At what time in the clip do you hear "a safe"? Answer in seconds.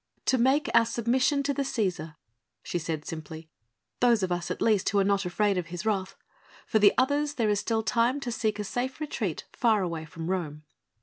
8.57-8.99